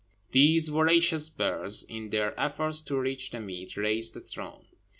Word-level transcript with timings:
These 0.31 0.69
voracious 0.69 1.29
birds, 1.29 1.83
in 1.83 2.09
their 2.09 2.33
efforts 2.39 2.81
to 2.81 2.97
reach 2.97 3.29
the 3.29 3.39
meat, 3.39 3.77
raised 3.77 4.15
the 4.15 4.19
throne. 4.21 4.65